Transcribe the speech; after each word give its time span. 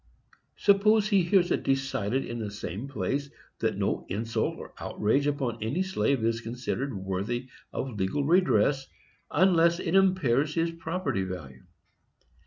Suppose 0.57 1.09
he 1.09 1.21
hears 1.21 1.51
it 1.51 1.61
decided 1.61 2.25
in 2.25 2.39
the 2.39 2.49
same 2.49 2.87
place 2.87 3.29
that 3.59 3.77
no 3.77 4.07
insult 4.09 4.57
or 4.57 4.73
outrage 4.79 5.27
upon 5.27 5.61
any 5.61 5.83
slave 5.83 6.25
is 6.25 6.41
considered 6.41 6.91
worthy 6.95 7.49
of 7.71 7.99
legal 7.99 8.23
redress, 8.23 8.87
unless 9.29 9.79
it 9.79 9.93
impairs 9.93 10.55
his 10.55 10.71
property 10.71 11.21
value. 11.21 11.65